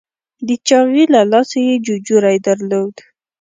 [0.47, 2.95] د چاغي له لاسه یې ججوری درلود.